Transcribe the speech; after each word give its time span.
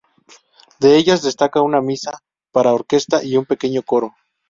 De 0.79 0.97
ellas, 0.97 1.21
destaca 1.21 1.61
una 1.61 1.79
"Misa", 1.79 2.23
para 2.51 2.73
orquesta 2.73 3.23
y 3.23 3.37
un 3.37 3.45
pequeño 3.45 3.83
coro. 3.83 4.09